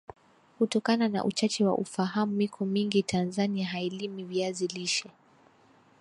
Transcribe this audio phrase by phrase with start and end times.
[0.57, 5.09] Kutokana na Uchache wa ufaham miko mingi TAnzania hailimi viazi lishe